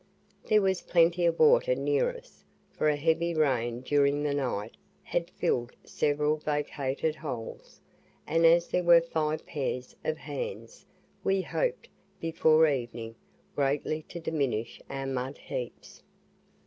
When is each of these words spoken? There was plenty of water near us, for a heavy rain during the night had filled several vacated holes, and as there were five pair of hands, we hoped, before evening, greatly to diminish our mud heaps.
There 0.45 0.63
was 0.63 0.81
plenty 0.81 1.27
of 1.27 1.37
water 1.37 1.75
near 1.75 2.09
us, 2.09 2.43
for 2.71 2.89
a 2.89 2.95
heavy 2.95 3.35
rain 3.35 3.81
during 3.81 4.23
the 4.23 4.33
night 4.33 4.75
had 5.03 5.29
filled 5.29 5.73
several 5.83 6.37
vacated 6.37 7.15
holes, 7.17 7.79
and 8.25 8.43
as 8.43 8.69
there 8.69 8.83
were 8.83 8.99
five 9.01 9.45
pair 9.45 9.79
of 10.03 10.17
hands, 10.17 10.87
we 11.23 11.43
hoped, 11.43 11.87
before 12.19 12.67
evening, 12.67 13.13
greatly 13.55 14.01
to 14.09 14.19
diminish 14.19 14.81
our 14.89 15.05
mud 15.05 15.37
heaps. 15.37 16.01